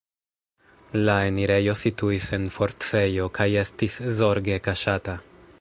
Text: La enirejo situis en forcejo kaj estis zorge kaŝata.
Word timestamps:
La 1.07 1.17
enirejo 1.31 1.75
situis 1.83 2.31
en 2.39 2.49
forcejo 2.57 3.31
kaj 3.39 3.49
estis 3.67 4.03
zorge 4.23 4.61
kaŝata. 4.71 5.21